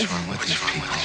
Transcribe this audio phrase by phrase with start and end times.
[0.00, 0.99] What's wrong with What's these people?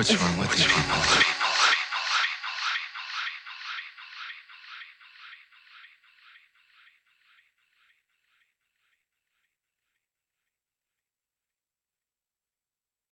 [0.00, 1.29] What's wrong with these people?